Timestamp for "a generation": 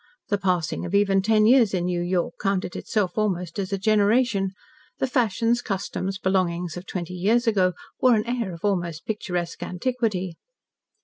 3.71-4.49